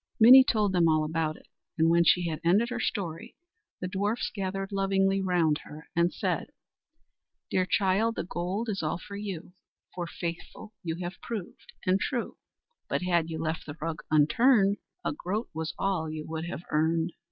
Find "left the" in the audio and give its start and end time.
13.37-13.77